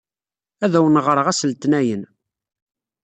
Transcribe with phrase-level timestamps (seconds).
[0.65, 2.03] Ad awen-n-ɣṛeɣ ass Letnayen.